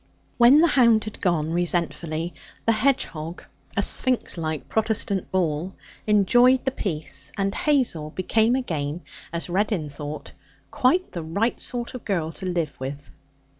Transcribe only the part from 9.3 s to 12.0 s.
(as Reddin thought) quite the right sort